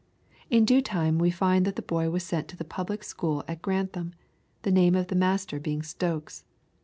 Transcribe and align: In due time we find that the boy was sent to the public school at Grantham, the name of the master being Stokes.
In 0.49 0.65
due 0.65 0.81
time 0.81 1.19
we 1.19 1.29
find 1.29 1.63
that 1.63 1.75
the 1.75 1.83
boy 1.83 2.09
was 2.09 2.23
sent 2.23 2.47
to 2.47 2.57
the 2.57 2.65
public 2.65 3.03
school 3.03 3.43
at 3.47 3.61
Grantham, 3.61 4.15
the 4.63 4.71
name 4.71 4.95
of 4.95 5.09
the 5.09 5.15
master 5.15 5.59
being 5.59 5.83
Stokes. 5.83 6.43